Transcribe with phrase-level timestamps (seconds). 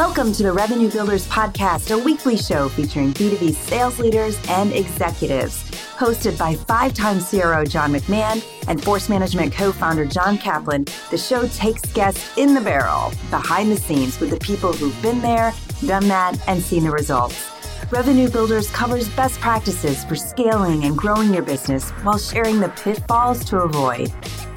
[0.00, 5.62] Welcome to the Revenue Builders Podcast, a weekly show featuring B2B sales leaders and executives.
[5.98, 11.18] Hosted by five time CRO John McMahon and Force Management co founder John Kaplan, the
[11.18, 15.52] show takes guests in the barrel, behind the scenes, with the people who've been there,
[15.84, 17.50] done that, and seen the results.
[17.90, 23.44] Revenue Builders covers best practices for scaling and growing your business while sharing the pitfalls
[23.44, 24.10] to avoid.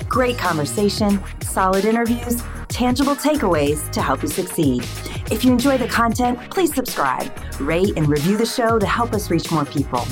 [0.08, 4.86] Great conversation, solid interviews, tangible takeaways to help you succeed.
[5.32, 9.32] If you enjoy the content, please subscribe, rate, and review the show to help us
[9.32, 10.06] reach more people.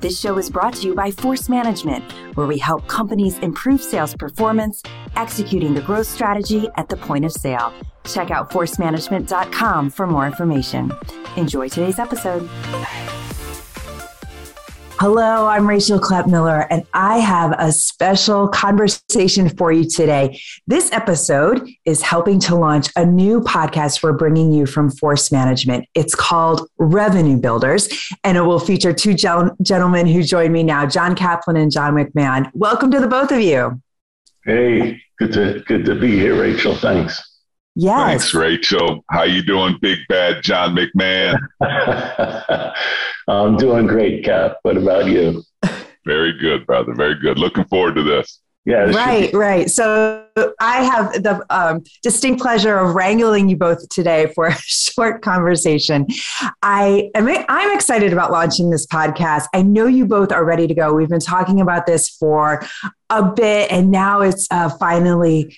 [0.00, 2.04] This show is brought to you by Force Management,
[2.36, 4.82] where we help companies improve sales performance,
[5.16, 7.72] executing the growth strategy at the point of sale.
[8.04, 10.92] Check out forcemanagement.com for more information.
[11.36, 12.48] Enjoy today's episode.
[15.00, 20.40] Hello, I'm Rachel Clapp Miller, and I have a special conversation for you today.
[20.66, 25.86] This episode is helping to launch a new podcast we're bringing you from Force Management.
[25.94, 27.88] It's called Revenue Builders,
[28.24, 32.50] and it will feature two gentlemen who join me now, John Kaplan and John McMahon.
[32.52, 33.80] Welcome to the both of you.
[34.44, 36.74] Hey, good to good to be here, Rachel.
[36.74, 37.37] Thanks.
[37.80, 38.08] Yes.
[38.08, 39.04] Thanks, Rachel.
[39.08, 41.38] How you doing, Big Bad John McMahon?
[43.28, 44.56] I'm doing great, Cap.
[44.62, 45.44] What about you?
[46.04, 46.92] Very good, brother.
[46.92, 47.38] Very good.
[47.38, 48.40] Looking forward to this.
[48.64, 48.90] Yeah.
[48.90, 49.70] Right, be- right.
[49.70, 50.26] So
[50.60, 56.08] I have the um, distinct pleasure of wrangling you both today for a short conversation.
[56.62, 59.44] I am I'm excited about launching this podcast.
[59.54, 60.92] I know you both are ready to go.
[60.94, 62.60] We've been talking about this for
[63.08, 65.56] a bit, and now it's uh, finally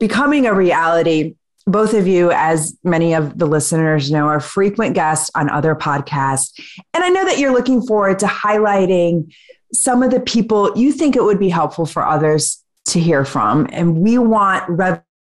[0.00, 1.34] becoming a reality
[1.70, 6.58] both of you, as many of the listeners know, are frequent guests on other podcasts.
[6.94, 9.32] And I know that you're looking forward to highlighting
[9.72, 13.68] some of the people you think it would be helpful for others to hear from.
[13.70, 14.76] And we want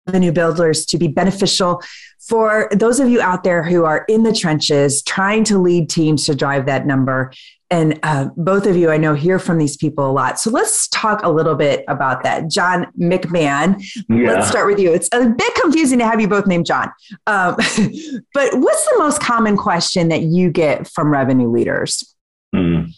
[0.07, 1.81] revenue builders to be beneficial
[2.19, 6.25] for those of you out there who are in the trenches trying to lead teams
[6.25, 7.31] to drive that number.
[7.69, 10.39] And uh, both of you i know hear from these people a lot.
[10.39, 12.49] So let's talk a little bit about that.
[12.49, 14.31] John mcmahon yeah.
[14.31, 14.93] let's start with you.
[14.93, 16.89] It's a bit confusing to have you both named john.
[17.27, 17.55] Um,
[18.33, 22.15] but what's the most common question that you get from revenue leaders?
[22.55, 22.93] Mm.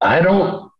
[0.00, 0.72] i don't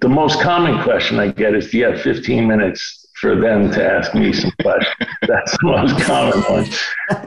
[0.00, 3.84] the most common question i get is do you have 15 minutes for them to
[3.84, 6.66] ask me some questions that's the most common one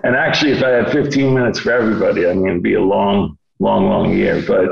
[0.03, 3.37] and actually if i had 15 minutes for everybody i mean it'd be a long
[3.61, 4.43] long, long year.
[4.45, 4.67] But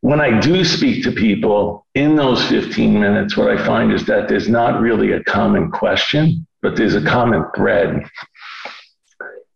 [0.00, 4.28] when I do speak to people in those 15 minutes, what I find is that
[4.28, 8.08] there's not really a common question, but there's a common thread.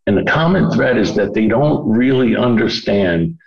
[0.05, 3.37] And the common thread is that they don't really understand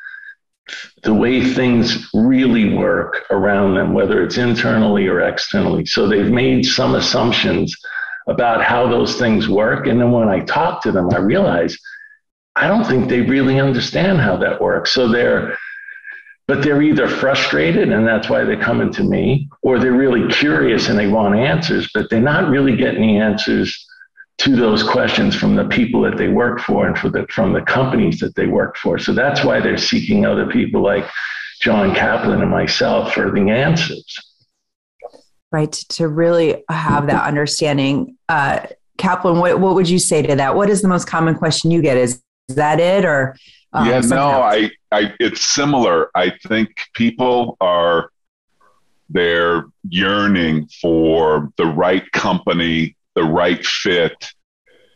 [1.03, 5.87] the way things really work around them, whether it's internally or externally.
[5.87, 7.75] So they've made some assumptions
[8.29, 9.87] about how those things work.
[9.87, 11.79] And then when I talk to them, I realize
[12.57, 14.93] I don't think they really understand how that works.
[14.93, 15.57] So they're,
[16.49, 20.89] but they're either frustrated and that's why they're coming to me, or they're really curious
[20.89, 23.87] and they want answers, but they're not really getting the answers
[24.39, 27.63] to those questions from the people that they work for and for the, from the
[27.63, 28.99] companies that they work for.
[28.99, 31.09] So that's why they're seeking other people like
[31.61, 34.19] John Kaplan and myself for the answers.
[35.51, 35.73] Right.
[35.73, 38.19] To really have that understanding.
[38.29, 38.67] Uh,
[38.99, 40.55] Kaplan, what, what would you say to that?
[40.55, 41.97] What is the most common question you get?
[41.97, 43.37] Is is that it or?
[43.73, 46.11] Um, yeah, no, I, I, it's similar.
[46.15, 48.11] I think people are,
[49.11, 54.31] they're yearning for the right company, the right fit.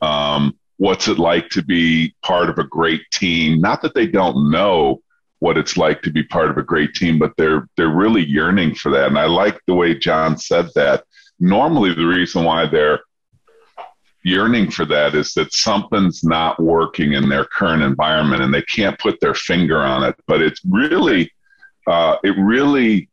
[0.00, 3.60] Um, what's it like to be part of a great team?
[3.60, 5.02] Not that they don't know
[5.40, 8.74] what it's like to be part of a great team, but they're they're really yearning
[8.74, 9.08] for that.
[9.08, 11.04] And I like the way John said that.
[11.40, 13.00] Normally, the reason why they're
[14.22, 18.98] yearning for that is that something's not working in their current environment and they can't
[18.98, 20.14] put their finger on it.
[20.26, 21.32] But it's really,
[21.86, 23.09] uh, it really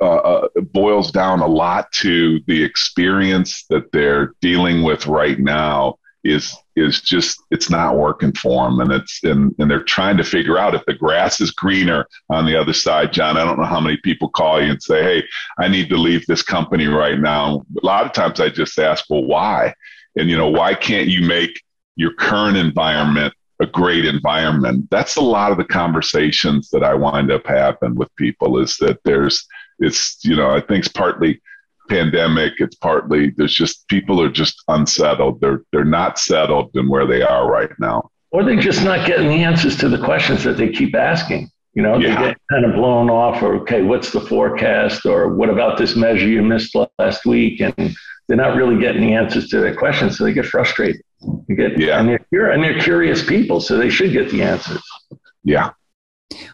[0.00, 5.98] uh, uh, boils down a lot to the experience that they're dealing with right now
[6.24, 10.24] is is just it's not working for them and it's and, and they're trying to
[10.24, 13.36] figure out if the grass is greener on the other side john.
[13.36, 15.22] I don't know how many people call you and say hey
[15.58, 17.64] i need to leave this company right now.
[17.82, 19.74] A lot of times i just ask well why?
[20.18, 21.62] And, you know, why can't you make
[21.96, 24.88] your current environment a great environment?
[24.90, 28.98] That's a lot of the conversations that I wind up having with people is that
[29.04, 29.46] there's,
[29.78, 31.40] it's, you know, I think it's partly
[31.88, 32.54] pandemic.
[32.58, 35.40] It's partly, there's just, people are just unsettled.
[35.40, 38.10] They're, they're not settled in where they are right now.
[38.30, 41.50] Or they're just not getting the answers to the questions that they keep asking.
[41.74, 42.20] You know, yeah.
[42.20, 45.06] they get kind of blown off or, okay, what's the forecast?
[45.06, 47.60] Or what about this measure you missed last week?
[47.60, 47.94] And
[48.26, 51.00] they're not really getting the answers to their questions, so they get frustrated.
[51.48, 51.98] They get, yeah.
[51.98, 54.82] and they're and they're curious people, so they should get the answers.
[55.44, 55.70] Yeah.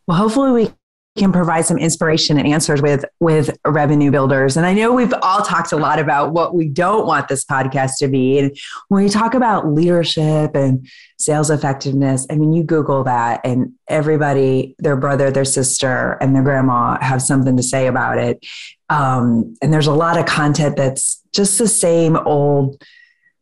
[0.07, 0.73] Well, hopefully we
[1.17, 4.57] can provide some inspiration and answers with with revenue builders.
[4.57, 7.93] And i know we've all talked a lot about what we don't want this podcast
[7.99, 8.39] to be.
[8.39, 8.57] And
[8.89, 10.87] when you talk about leadership and
[11.19, 16.43] sales effectiveness i mean you google that and everybody their brother their sister and their
[16.43, 18.45] grandma have something to say about it.
[18.91, 22.83] Um, and there's a lot of content that's just the same old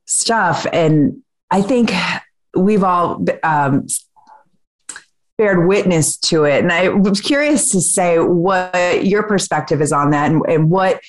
[0.04, 0.66] stuff.
[0.72, 1.92] And i think
[2.54, 3.86] we've all um,
[5.42, 6.62] beared witness to it.
[6.62, 11.00] And I was curious to say what your perspective is on that and, and what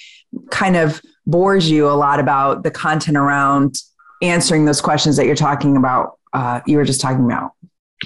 [0.50, 3.76] kind of bores you a lot about the content around
[4.24, 7.52] answering those questions that you're talking about, uh, you were just talking about.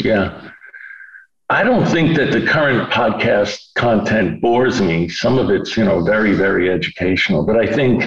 [0.02, 0.52] Yeah.
[1.50, 5.08] I don't think that the current podcast content bores me.
[5.08, 8.04] Some of it's, you know, very, very educational, but I think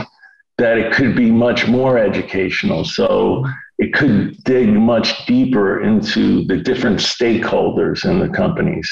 [0.58, 2.84] that it could be much more educational.
[2.84, 3.46] So
[3.81, 8.88] it could dig much deeper into the different stakeholders in the companies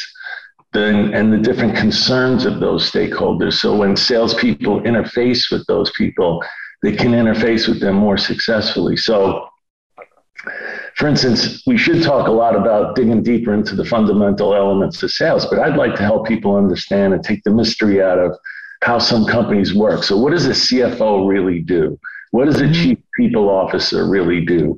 [0.72, 3.54] then, and the different concerns of those stakeholders.
[3.54, 6.42] So when salespeople interface with those people,
[6.82, 8.96] they can interface with them more successfully.
[8.96, 9.46] So,
[10.96, 15.10] for instance, we should talk a lot about digging deeper into the fundamental elements of
[15.10, 18.34] sales, but I'd like to help people understand and take the mystery out of
[18.82, 20.02] how some companies work.
[20.02, 21.98] So, what does a CFO really do?
[22.30, 22.72] What does a mm-hmm.
[22.72, 24.76] chief people officer really do?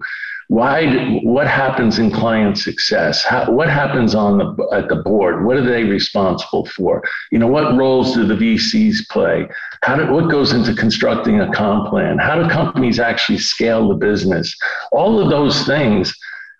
[0.48, 1.20] Why?
[1.22, 3.22] What happens in client success?
[3.22, 5.44] How, what happens on the at the board?
[5.44, 7.04] What are they responsible for?
[7.30, 9.46] You know, what roles do the VCs play?
[9.84, 12.18] How do, what goes into constructing a comp plan?
[12.18, 14.52] How do companies actually scale the business?
[14.90, 16.12] All of those things,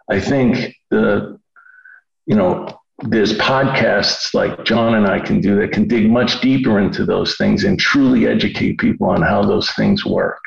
[0.08, 1.40] I think the
[2.26, 6.79] you know there's podcasts like John and I can do that can dig much deeper
[6.79, 10.41] into those things and truly educate people on how those things work.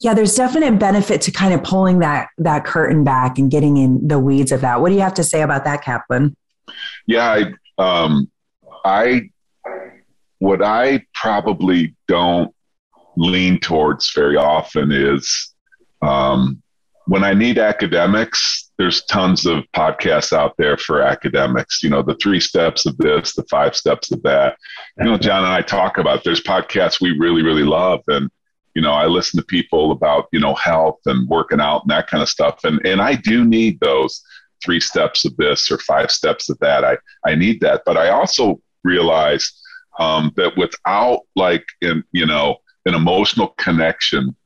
[0.00, 4.06] Yeah there's definite benefit to kind of pulling that that curtain back and getting in
[4.06, 4.80] the weeds of that.
[4.80, 6.36] What do you have to say about that kaplan?
[7.06, 8.30] Yeah i um
[8.84, 9.30] i
[10.38, 12.54] what i probably don't
[13.16, 15.54] lean towards very often is
[16.02, 16.62] um
[17.06, 22.16] when i need academics there's tons of podcasts out there for academics you know the
[22.16, 24.56] three steps of this the five steps of that
[24.98, 28.30] you know john and i talk about there's podcasts we really really love and
[28.76, 32.08] you know, I listen to people about, you know, health and working out and that
[32.08, 32.60] kind of stuff.
[32.62, 34.22] And, and I do need those
[34.62, 36.84] three steps of this or five steps of that.
[36.84, 37.84] I, I need that.
[37.86, 39.50] But I also realize
[39.98, 44.36] um, that without like, in, you know, an emotional connection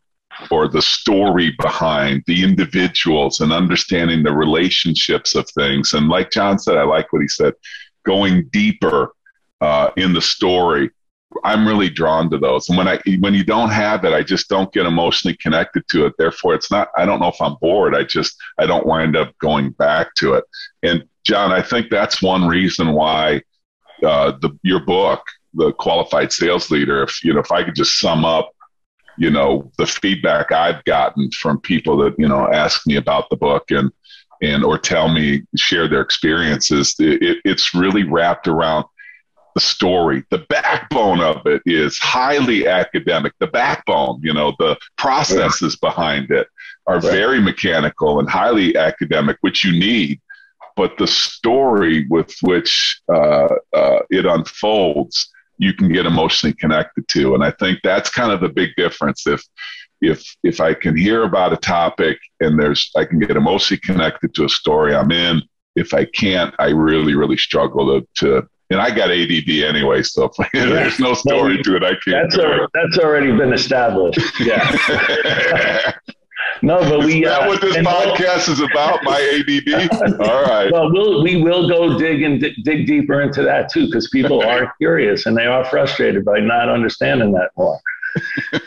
[0.50, 5.92] or the story behind the individuals and understanding the relationships of things.
[5.92, 7.54] And like John said, I like what he said,
[8.04, 9.12] going deeper
[9.60, 10.90] uh, in the story
[11.44, 12.68] I'm really drawn to those.
[12.68, 16.06] And when I when you don't have it, I just don't get emotionally connected to
[16.06, 16.14] it.
[16.18, 16.88] Therefore, it's not.
[16.96, 17.94] I don't know if I'm bored.
[17.94, 20.44] I just I don't wind up going back to it.
[20.82, 23.42] And John, I think that's one reason why
[24.04, 25.22] uh, the your book,
[25.54, 27.02] the qualified sales leader.
[27.02, 28.50] If you know, if I could just sum up,
[29.18, 33.36] you know, the feedback I've gotten from people that you know ask me about the
[33.36, 33.90] book and
[34.42, 38.86] and or tell me share their experiences, it, it's really wrapped around
[39.54, 40.24] the story.
[40.30, 43.32] The backbone of it is highly academic.
[43.38, 46.48] The backbone, you know, the processes behind it
[46.86, 47.02] are right.
[47.02, 50.20] very mechanical and highly academic, which you need.
[50.76, 57.34] But the story with which uh, uh, it unfolds, you can get emotionally connected to,
[57.34, 59.26] and I think that's kind of the big difference.
[59.26, 59.42] If
[60.00, 64.34] if if I can hear about a topic and there's I can get emotionally connected
[64.34, 65.42] to a story I'm in.
[65.76, 70.30] If I can't, I really really struggle to to and I got ADD anyway, so
[70.52, 71.82] there's no story to it.
[71.82, 72.30] I can't.
[72.30, 74.20] That's, already, that's already been established.
[74.40, 75.92] Yeah.
[76.62, 77.24] no, but we.
[77.24, 79.02] Is that uh, what this podcast is about?
[79.04, 80.20] My ADD.
[80.20, 80.70] All right.
[80.72, 84.42] Well, we'll we will go dig and d- dig deeper into that too, because people
[84.46, 87.80] are curious and they are frustrated by not understanding that more.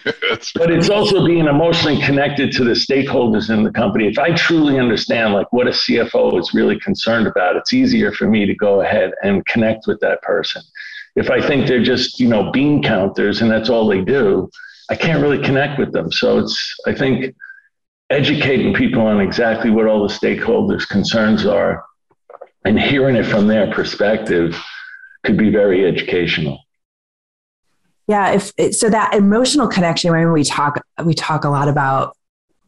[0.56, 4.08] but it's also being emotionally connected to the stakeholders in the company.
[4.08, 8.28] If I truly understand like what a CFO is really concerned about, it's easier for
[8.28, 10.62] me to go ahead and connect with that person.
[11.16, 14.50] If I think they're just, you know, bean counters and that's all they do,
[14.90, 16.12] I can't really connect with them.
[16.12, 17.36] So it's I think
[18.10, 21.84] educating people on exactly what all the stakeholders' concerns are
[22.66, 24.56] and hearing it from their perspective
[25.24, 26.60] could be very educational.
[28.08, 32.18] Yeah, if so that emotional connection when we talk we talk a lot about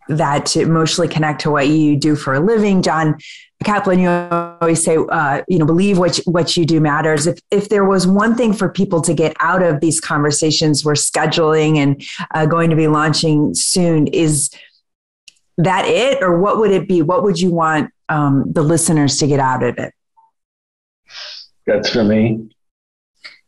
[0.08, 2.82] that to emotionally connect to what you do for a living.
[2.82, 3.18] John
[3.63, 7.27] Kaplan, you always say, uh, you know, believe what you, what you do matters.
[7.27, 10.94] If if there was one thing for people to get out of these conversations we're
[10.94, 12.01] scheduling and
[12.34, 14.50] uh, going to be launching soon, is
[15.57, 17.01] that it, or what would it be?
[17.01, 19.93] What would you want um, the listeners to get out of it?
[21.65, 22.50] That's for me.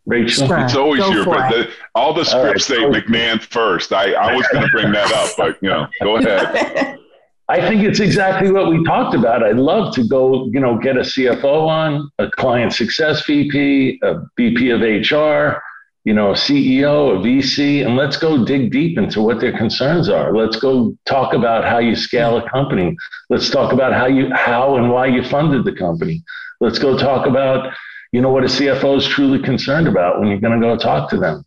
[0.06, 0.60] Rachel, sure.
[0.60, 1.26] it's always go your.
[1.26, 3.92] But the, all the scripts all right, say McMahon first.
[3.92, 6.98] I, I was going to bring that up, but you know, go ahead.
[7.50, 9.42] I think it's exactly what we talked about.
[9.42, 14.16] I'd love to go, you know, get a CFO on, a client success VP, a
[14.36, 15.62] VP of HR,
[16.08, 20.08] you know, a CEO, a VC, and let's go dig deep into what their concerns
[20.08, 20.34] are.
[20.34, 22.96] Let's go talk about how you scale a company.
[23.30, 26.24] Let's talk about how you how and why you funded the company.
[26.62, 27.74] Let's go talk about,
[28.14, 31.10] you know, what a CFO is truly concerned about when you're going to go talk
[31.10, 31.44] to them.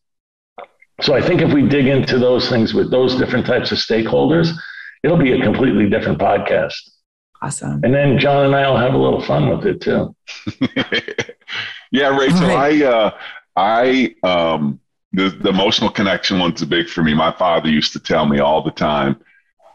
[1.00, 4.52] So I think if we dig into those things with those different types of stakeholders,
[5.02, 6.76] it'll be a completely different podcast.
[7.40, 7.81] Awesome.
[7.83, 10.14] And then John and I will have a little fun with it too.
[11.90, 12.83] yeah, Rachel, right.
[12.83, 13.11] I, uh,
[13.61, 14.81] I, um,
[15.12, 17.12] the, the emotional connection one's big for me.
[17.12, 19.21] My father used to tell me all the time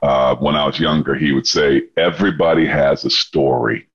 [0.01, 3.87] uh, when I was younger, he would say, everybody has a story.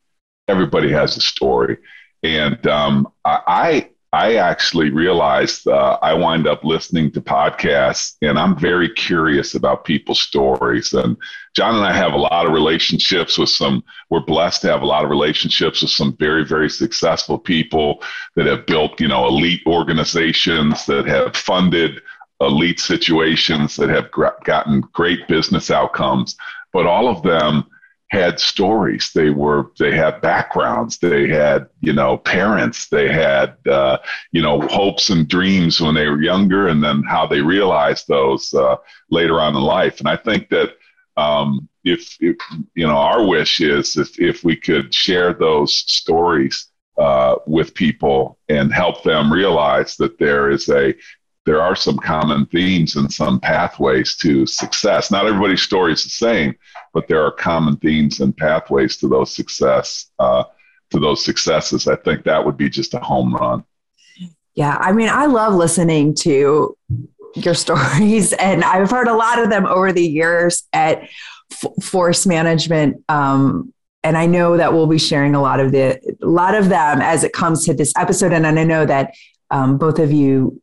[0.47, 1.79] Everybody has a story.
[2.23, 8.59] And um, I, I actually realized uh, I wind up listening to podcasts and I'm
[8.59, 10.93] very curious about people's stories.
[10.93, 11.17] And
[11.55, 14.87] John and I have a lot of relationships with some, we're blessed to have a
[14.87, 18.03] lot of relationships with some very, very successful people
[18.35, 22.01] that have built, you know, elite organizations that have funded
[22.41, 26.37] elite situations that have gotten great business outcomes.
[26.73, 27.65] But all of them,
[28.11, 29.13] had stories.
[29.15, 30.99] They were they had backgrounds.
[30.99, 32.89] They had you know parents.
[32.89, 33.99] They had uh,
[34.33, 38.53] you know hopes and dreams when they were younger, and then how they realized those
[38.53, 38.77] uh,
[39.11, 40.01] later on in life.
[40.01, 40.77] And I think that
[41.17, 42.37] um, if, if,
[42.75, 46.67] you know our wish is if if we could share those stories
[46.99, 50.95] uh, with people and help them realize that there is a
[51.51, 55.11] there are some common themes and some pathways to success.
[55.11, 56.55] Not everybody's story is the same,
[56.95, 60.45] but there are common themes and pathways to those success uh,
[60.91, 61.89] to those successes.
[61.89, 63.65] I think that would be just a home run.
[64.55, 66.77] Yeah, I mean, I love listening to
[67.35, 71.09] your stories, and I've heard a lot of them over the years at
[71.51, 73.03] F- Force Management.
[73.09, 76.69] Um, and I know that we'll be sharing a lot of the a lot of
[76.69, 78.33] them as it comes to this episode.
[78.33, 79.15] And I know that
[79.51, 80.63] um, both of you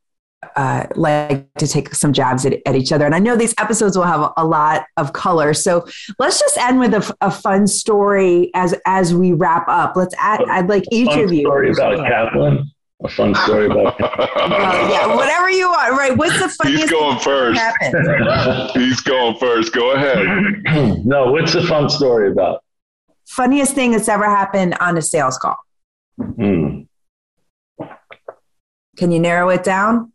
[0.56, 3.06] uh, like to take some jabs at, at, each other.
[3.06, 5.54] And I know these episodes will have a lot of color.
[5.54, 5.86] So
[6.20, 9.96] let's just end with a, a fun story as as we wrap up.
[9.96, 10.42] Let's add.
[10.50, 11.42] I'd like each of you.
[11.42, 12.72] Story about Kaplan.
[13.04, 14.00] A fun story about.
[14.02, 14.28] uh,
[14.92, 15.92] yeah, whatever you want.
[15.92, 16.18] Right.
[16.18, 16.84] What's the funniest?
[16.84, 17.62] He's going first.
[18.74, 19.74] He's going first.
[19.74, 20.26] Go ahead.
[21.06, 21.32] no.
[21.32, 22.64] What's the fun story about?
[23.28, 25.58] Funniest thing that's ever happened on a sales call.
[26.20, 26.82] Hmm.
[28.98, 30.12] Can you narrow it down?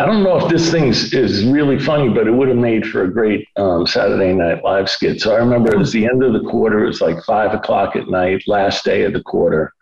[0.00, 3.04] I don't know if this thing is really funny, but it would have made for
[3.04, 5.20] a great um, Saturday Night Live skit.
[5.20, 6.84] So I remember it was the end of the quarter.
[6.84, 9.74] It was like five o'clock at night, last day of the quarter.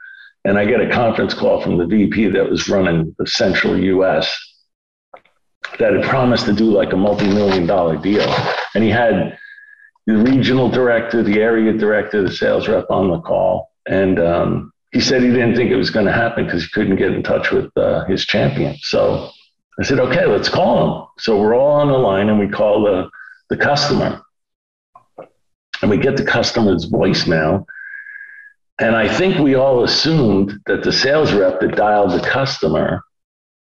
[0.44, 4.36] And I get a conference call from the VP that was running the central US
[5.78, 8.28] that had promised to do like a multi million dollar deal.
[8.74, 9.38] And he had
[10.08, 13.70] the regional director, the area director, the sales rep on the call.
[13.86, 16.96] And um, he said he didn't think it was going to happen because he couldn't
[16.96, 18.76] get in touch with uh, his champion.
[18.80, 19.30] So
[19.80, 21.06] I said, okay, let's call him.
[21.18, 23.08] So we're all on the line and we call the,
[23.48, 24.22] the customer.
[25.80, 27.64] And we get the customer's voicemail.
[28.80, 33.02] And I think we all assumed that the sales rep that dialed the customer,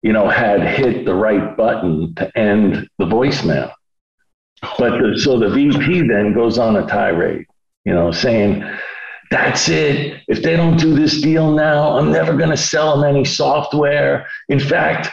[0.03, 3.71] you know, had hit the right button to end the voicemail.
[4.77, 7.45] But the, so the VP then goes on a tirade,
[7.85, 8.63] you know, saying,
[9.31, 10.21] that's it.
[10.27, 14.27] If they don't do this deal now, I'm never going to sell them any software.
[14.49, 15.09] In fact,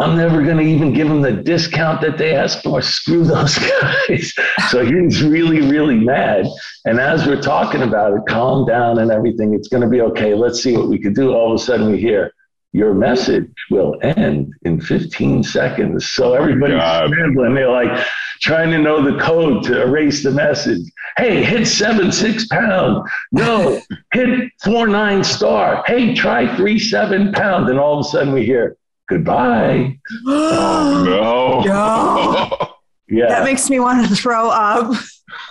[0.00, 2.80] I'm never going to even give them the discount that they asked for.
[2.82, 4.32] Screw those guys.
[4.70, 6.46] so he's really, really mad.
[6.84, 10.34] And as we're talking about it, calm down and everything, it's going to be okay.
[10.34, 11.32] Let's see what we could do.
[11.32, 12.32] All of a sudden, we hear
[12.72, 16.10] your message will end in 15 seconds.
[16.10, 17.54] So oh everybody's oh scrambling.
[17.54, 18.06] They're like
[18.40, 20.80] trying to know the code to erase the message.
[21.18, 23.06] Hey, hit seven, six pound.
[23.30, 23.80] No,
[24.14, 25.84] hit four, nine star.
[25.86, 27.68] Hey, try three, seven pound.
[27.68, 28.76] And all of a sudden we hear,
[29.12, 29.98] goodbye.
[30.26, 31.72] oh, no.
[31.72, 32.74] no.
[33.08, 33.28] yeah.
[33.28, 34.94] That makes me want to throw up.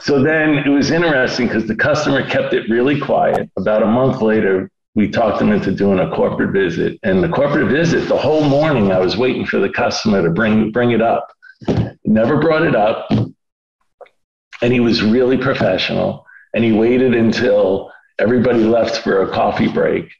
[0.01, 3.49] So then it was interesting because the customer kept it really quiet.
[3.57, 6.99] About a month later, we talked them into doing a corporate visit.
[7.03, 10.71] And the corporate visit, the whole morning, I was waiting for the customer to bring,
[10.71, 11.27] bring it up.
[12.03, 13.09] Never brought it up.
[14.61, 16.25] And he was really professional.
[16.53, 20.11] And he waited until everybody left for a coffee break.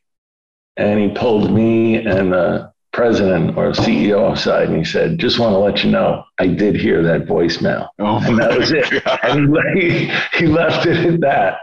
[0.78, 5.54] And he pulled me and the president or CEO aside and he said, just want
[5.54, 7.88] to let you know, I did hear that voicemail.
[8.00, 9.04] Oh and that was it.
[9.04, 9.20] God.
[9.24, 11.60] And he, he left it at that.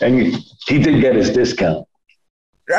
[0.00, 0.30] And he,
[0.66, 1.86] he did get his discount.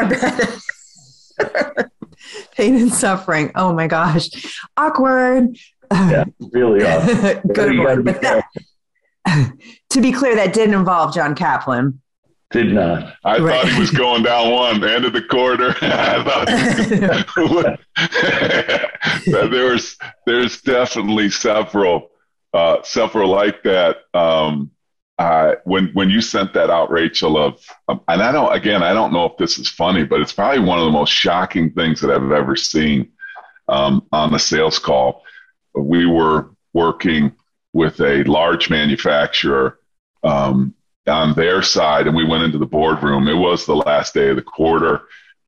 [2.52, 3.52] Pain and suffering.
[3.56, 4.30] Oh my gosh.
[4.76, 5.58] Awkward.
[5.92, 7.42] Yeah, really awkward.
[7.54, 8.06] Good You gotta word.
[8.06, 8.46] be But that,
[9.92, 12.02] to be clear, that didn't involve John Kaplan.
[12.52, 13.14] Did not.
[13.24, 13.62] I Right.
[13.62, 15.70] thought he was going down one, end of the quarter.
[15.82, 16.48] I thought
[19.52, 22.10] there's there's definitely several
[22.54, 23.98] uh, several like that.
[24.16, 24.72] Um,
[25.20, 28.94] uh, when when you sent that out, Rachel, of um, and I don't again I
[28.94, 32.02] don't know if this is funny, but it's probably one of the most shocking things
[32.02, 33.12] that I've ever seen
[33.68, 35.24] um, on a sales call.
[35.76, 37.34] We were working
[37.74, 39.78] with a large manufacturer
[40.24, 40.74] um,
[41.08, 43.28] on their side, and we went into the boardroom.
[43.28, 45.02] It was the last day of the quarter.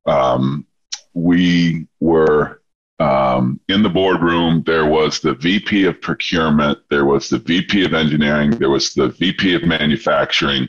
[0.06, 0.66] Um,
[1.14, 2.62] we were
[2.98, 4.62] um, in the boardroom.
[4.64, 9.08] There was the VP of procurement, there was the VP of engineering, there was the
[9.08, 10.68] VP of manufacturing.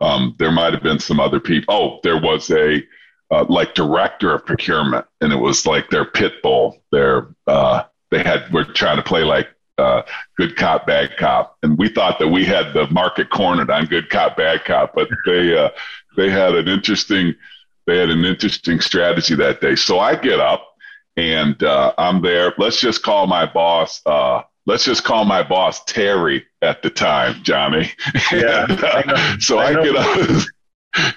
[0.00, 1.74] Um, there might have been some other people.
[1.74, 2.82] Oh, there was a
[3.30, 6.82] uh, like director of procurement, and it was like their pit bull.
[6.92, 10.02] Their uh, they had were trying to play like uh,
[10.36, 14.08] good cop, bad cop, and we thought that we had the market cornered on good
[14.10, 15.70] cop, bad cop, but they uh,
[16.16, 17.34] they had an interesting
[17.86, 19.76] they had an interesting strategy that day.
[19.76, 20.74] So I get up
[21.16, 22.52] and uh, I'm there.
[22.58, 24.02] Let's just call my boss.
[24.04, 27.90] Uh, let's just call my boss Terry at the time, Johnny.
[28.32, 30.46] Yeah, And, so I I, get up.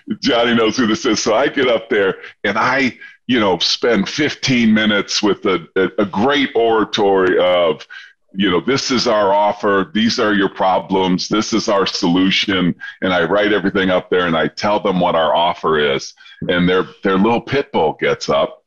[0.21, 1.21] Johnny knows who this is.
[1.21, 2.97] So I get up there and I,
[3.27, 7.87] you know, spend 15 minutes with a, a, a great oratory of,
[8.33, 9.91] you know, this is our offer.
[9.93, 11.27] These are your problems.
[11.27, 12.75] This is our solution.
[13.01, 16.13] And I write everything up there and I tell them what our offer is.
[16.47, 18.63] And their, their little pit bull gets up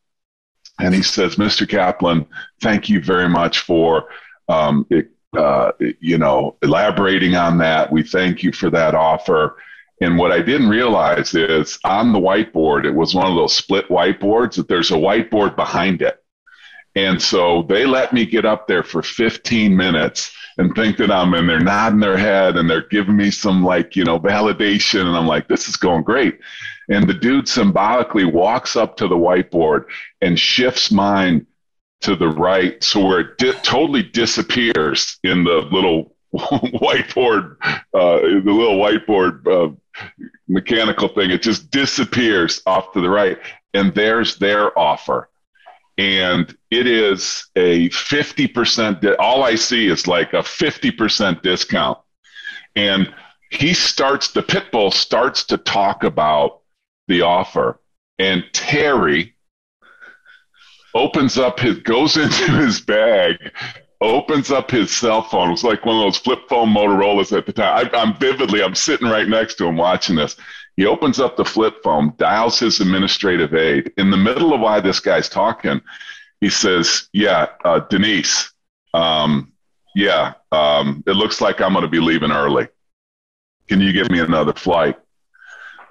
[0.80, 1.68] and he says, Mr.
[1.68, 2.26] Kaplan,
[2.60, 4.08] thank you very much for,
[4.48, 7.90] um, it, uh, you know, elaborating on that.
[7.90, 9.56] We thank you for that offer.
[10.00, 13.88] And what I didn't realize is on the whiteboard, it was one of those split
[13.88, 16.21] whiteboards that there's a whiteboard behind it.
[16.94, 21.32] And so they let me get up there for 15 minutes and think that I'm
[21.34, 25.06] and they're nodding their head and they're giving me some like, you know, validation.
[25.06, 26.38] And I'm like, this is going great.
[26.88, 29.86] And the dude symbolically walks up to the whiteboard
[30.20, 31.46] and shifts mine
[32.02, 37.56] to the right so where it di- totally disappears in the little whiteboard,
[37.94, 39.72] uh, the little whiteboard uh,
[40.48, 41.30] mechanical thing.
[41.30, 43.38] It just disappears off to the right.
[43.74, 45.28] And there's their offer.
[45.98, 51.98] And it is a 50%, di- all I see is like a 50% discount.
[52.74, 53.12] And
[53.50, 56.60] he starts, the pit bull starts to talk about
[57.08, 57.80] the offer.
[58.18, 59.34] And Terry
[60.94, 63.36] opens up his, goes into his bag,
[64.00, 65.48] opens up his cell phone.
[65.48, 67.90] It was like one of those flip phone Motorola's at the time.
[67.92, 70.36] I, I'm vividly, I'm sitting right next to him watching this.
[70.76, 73.92] He opens up the flip phone, dials his administrative aide.
[73.98, 75.80] In the middle of why this guy's talking,
[76.40, 78.52] he says, Yeah, uh, Denise,
[78.94, 79.52] um,
[79.94, 82.68] yeah, um, it looks like I'm going to be leaving early.
[83.68, 84.98] Can you give me another flight?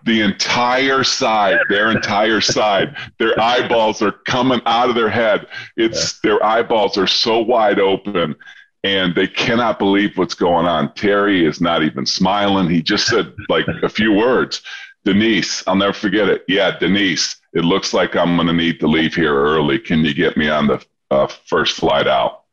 [0.03, 5.45] The entire side, their entire side, their eyeballs are coming out of their head.
[5.77, 8.35] It's their eyeballs are so wide open
[8.83, 10.93] and they cannot believe what's going on.
[10.93, 12.69] Terry is not even smiling.
[12.69, 14.61] He just said like a few words.
[15.05, 16.43] Denise, I'll never forget it.
[16.47, 19.79] Yeah, Denise, it looks like I'm going to need to leave here early.
[19.79, 22.43] Can you get me on the uh, first flight out?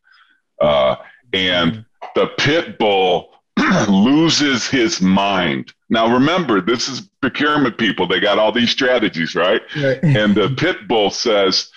[0.60, 0.96] Uh,
[1.32, 3.30] and the pit bull
[3.88, 5.72] loses his mind.
[5.90, 8.06] Now, remember, this is procurement people.
[8.06, 9.62] They got all these strategies, right?
[10.02, 11.70] And the pit bull says,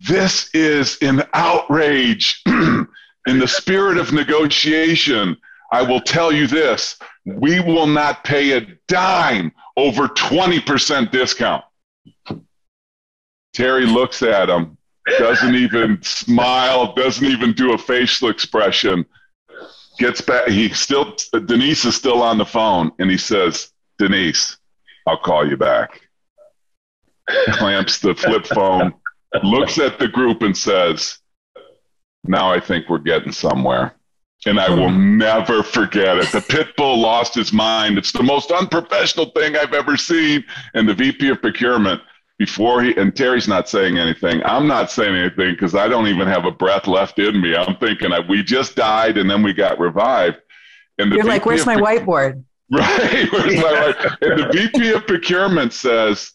[0.00, 2.42] This is an outrage.
[3.26, 5.36] In the spirit of negotiation,
[5.72, 11.64] I will tell you this we will not pay a dime over 20% discount.
[13.54, 14.76] Terry looks at him,
[15.18, 19.06] doesn't even smile, doesn't even do a facial expression.
[19.98, 24.58] Gets back, he still, Denise is still on the phone, and he says, Denise,
[25.06, 26.00] I'll call you back.
[27.52, 28.92] Clamps the flip phone,
[29.44, 31.18] looks at the group, and says,
[32.24, 33.94] Now I think we're getting somewhere.
[34.46, 35.16] And I will hmm.
[35.16, 36.30] never forget it.
[36.30, 37.96] The pit bull lost his mind.
[37.96, 40.44] It's the most unprofessional thing I've ever seen.
[40.74, 42.02] And the VP of procurement,
[42.38, 44.42] before he, and Terry's not saying anything.
[44.44, 47.54] I'm not saying anything because I don't even have a breath left in me.
[47.56, 50.38] I'm thinking I, we just died and then we got revived.
[50.98, 52.44] And the You're like, where's my proc- whiteboard?
[52.70, 53.30] Right.
[53.30, 54.22] Where's my right?
[54.22, 56.32] And the VP of procurement says,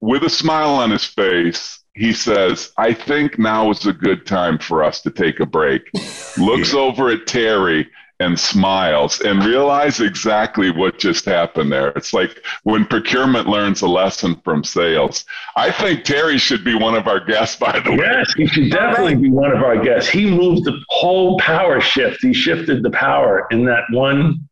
[0.00, 4.58] with a smile on his face, he says, I think now is a good time
[4.58, 5.82] for us to take a break.
[6.38, 7.88] Looks over at Terry
[8.20, 11.88] and smiles and realize exactly what just happened there.
[11.90, 15.24] It's like when procurement learns a lesson from sales.
[15.56, 17.98] I think Terry should be one of our guests, by the way.
[17.98, 20.08] Yes, he should definitely be one of our guests.
[20.08, 22.22] He moved the whole power shift.
[22.22, 24.48] He shifted the power in that one,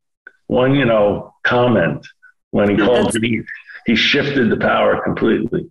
[0.48, 2.04] one, you know, comment
[2.50, 3.42] when he called me.
[3.86, 5.70] He shifted the power completely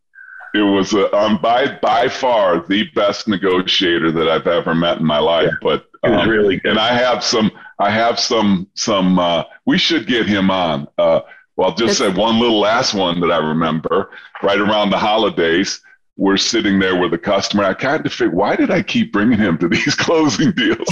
[0.56, 5.06] it was uh, um, by by far the best negotiator that I've ever met in
[5.06, 5.50] my life.
[5.52, 6.72] Yeah, but um, really good.
[6.72, 10.88] and I have some I have some some uh, we should get him on.
[10.98, 11.22] Uh,
[11.56, 14.12] well, I'll just say one little last one that I remember
[14.44, 15.82] right around the holidays.
[16.18, 17.66] We're sitting there with a customer.
[17.66, 20.88] I kind of figure, why did I keep bringing him to these closing deals?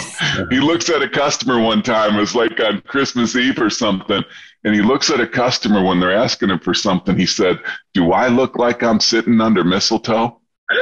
[0.49, 4.23] he looks at a customer one time, it was like on Christmas Eve or something,
[4.65, 7.17] and he looks at a customer when they're asking him for something.
[7.17, 7.59] He said,
[7.93, 10.39] Do I look like I'm sitting under mistletoe?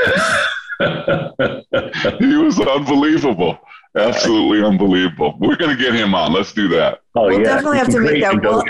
[2.19, 3.59] he was unbelievable.
[3.97, 5.35] Absolutely unbelievable.
[5.39, 6.31] We're going to get him on.
[6.31, 7.01] Let's do that.
[7.15, 7.43] Oh, we'll yeah.
[7.43, 8.41] definitely have to make that.
[8.41, 8.63] We'll,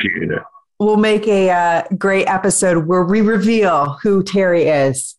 [0.80, 5.16] we'll, make a uh, great episode where we reveal who Terry is.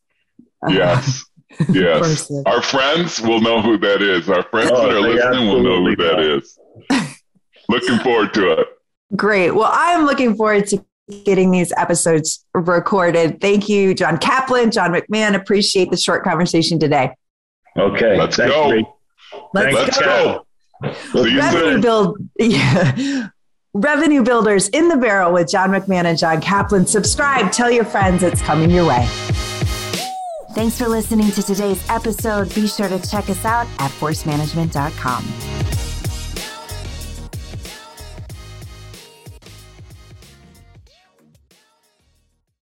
[0.69, 1.25] Yes.
[1.69, 2.33] Yes.
[2.47, 4.31] Our friends will know who that is.
[4.31, 6.59] Our friends oh, that are listening will know who that is.
[7.69, 8.69] Looking forward to it.
[9.17, 9.51] Great.
[9.51, 10.83] Well, I'm looking forward to
[11.25, 13.39] getting these episodes recorded.
[13.43, 15.35] Thank you, John Kaplan, John McMahon.
[15.35, 17.15] Appreciate the short conversation today.
[17.79, 18.17] Okay.
[18.17, 18.99] Let's Thanks, go.
[19.53, 20.47] Let's, Let's go.
[20.83, 21.23] go.
[21.23, 22.19] Revenue build.
[22.39, 23.29] Yeah.
[23.75, 26.87] Revenue Builders in the Barrel with John McMahon and John Kaplan.
[26.87, 29.09] Subscribe, tell your friends it's coming your way.
[30.55, 32.55] Thanks for listening to today's episode.
[32.55, 35.62] Be sure to check us out at forcemanagement.com.